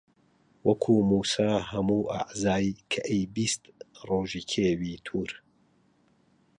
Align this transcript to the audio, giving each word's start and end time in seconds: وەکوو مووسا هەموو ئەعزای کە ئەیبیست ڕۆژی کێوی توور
وەکوو 0.67 1.07
مووسا 1.09 1.51
هەموو 1.71 2.09
ئەعزای 2.13 2.69
کە 2.91 3.01
ئەیبیست 3.09 3.61
ڕۆژی 4.07 4.43
کێوی 4.51 5.01
توور 5.05 5.31